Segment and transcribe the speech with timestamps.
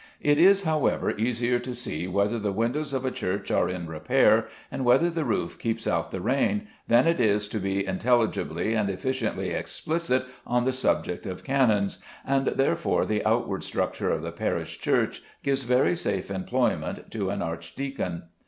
[0.19, 4.47] It is, however, easier to see whether the windows of a church are in repair,
[4.71, 8.89] and whether the roof keeps out the rain, than it is to be intelligibly and
[8.89, 14.79] efficiently explicit on the subject of canons, and, therefore, the outward structure of the parish
[14.79, 18.23] church gives very safe employment to an archdeacon.